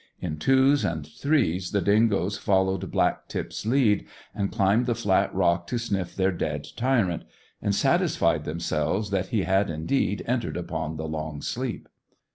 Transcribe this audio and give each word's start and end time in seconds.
In 0.19 0.39
twos 0.39 0.83
and 0.83 1.05
threes 1.05 1.69
the 1.69 1.79
dingoes 1.79 2.35
followed 2.35 2.89
Black 2.89 3.27
tip's 3.27 3.67
lead, 3.67 4.07
and 4.33 4.51
climbed 4.51 4.87
the 4.87 4.95
flat 4.95 5.31
rock 5.31 5.67
to 5.67 5.77
sniff 5.77 6.15
their 6.15 6.31
dead 6.31 6.65
tyrant, 6.75 7.23
and 7.61 7.75
satisfy 7.75 8.39
themselves 8.39 9.11
that 9.11 9.27
he 9.27 9.43
had 9.43 9.69
indeed 9.69 10.23
entered 10.25 10.57
upon 10.57 10.97
the 10.97 11.07
long 11.07 11.43
sleep. 11.43 11.87